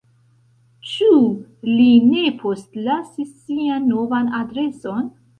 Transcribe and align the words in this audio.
Ĉu 0.91 1.09
li 1.71 1.85
ne 2.05 2.23
postlasis 2.39 3.27
sian 3.41 3.85
novan 3.91 4.33
adreson? 4.39 5.13